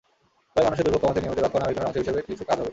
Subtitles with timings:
[0.53, 2.69] তবে মানুষের দুর্ভোগ কমাতে নিয়মিত রক্ষণাবেক্ষণের অংশ হিসেবে কিছু কাজ হবে।